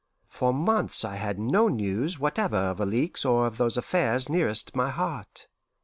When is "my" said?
4.75-4.89